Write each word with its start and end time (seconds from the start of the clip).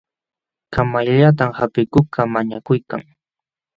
Kamayllatam 0.73 1.49
hampikuqkaq 1.57 2.25
mañakuykan. 2.33 3.01